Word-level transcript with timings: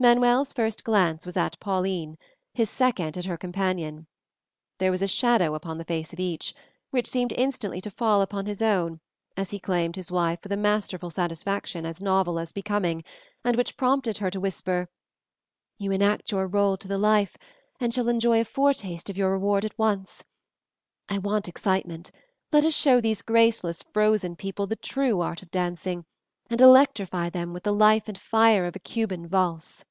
Manuel's 0.00 0.52
first 0.52 0.84
glance 0.84 1.26
was 1.26 1.36
at 1.36 1.58
Pauline, 1.58 2.18
his 2.54 2.70
second 2.70 3.16
at 3.18 3.24
her 3.24 3.36
companion; 3.36 4.06
there 4.78 4.92
was 4.92 5.02
a 5.02 5.08
shadow 5.08 5.56
upon 5.56 5.76
the 5.78 5.84
face 5.84 6.12
of 6.12 6.20
each, 6.20 6.54
which 6.90 7.08
seemed 7.08 7.32
instantly 7.32 7.80
to 7.80 7.90
fall 7.90 8.22
upon 8.22 8.46
his 8.46 8.62
own 8.62 9.00
as 9.36 9.50
he 9.50 9.58
claimed 9.58 9.96
his 9.96 10.12
wife 10.12 10.38
with 10.44 10.52
a 10.52 10.56
masterful 10.56 11.10
satisfaction 11.10 11.84
as 11.84 12.00
novel 12.00 12.38
as 12.38 12.52
becoming, 12.52 13.02
and 13.42 13.56
which 13.56 13.76
prompted 13.76 14.18
her 14.18 14.30
to 14.30 14.38
whisper, 14.38 14.88
"You 15.78 15.90
enact 15.90 16.30
your 16.30 16.46
role 16.46 16.76
to 16.76 16.86
the 16.86 16.96
life, 16.96 17.36
and 17.80 17.92
shall 17.92 18.08
enjoy 18.08 18.40
a 18.40 18.44
foretaste 18.44 19.10
of 19.10 19.18
your 19.18 19.32
reward 19.32 19.64
at 19.64 19.76
once. 19.76 20.22
I 21.08 21.18
want 21.18 21.48
excitement; 21.48 22.12
let 22.52 22.64
us 22.64 22.72
show 22.74 23.00
these 23.00 23.20
graceless, 23.20 23.82
frozen 23.82 24.36
people 24.36 24.68
the 24.68 24.76
true 24.76 25.20
art 25.22 25.42
of 25.42 25.50
dancing, 25.50 26.04
and 26.48 26.60
electrify 26.60 27.30
them 27.30 27.52
with 27.52 27.64
the 27.64 27.74
life 27.74 28.06
and 28.06 28.16
fire 28.16 28.64
of 28.64 28.76
a 28.76 28.78
Cuban 28.78 29.26
valse." 29.26 29.84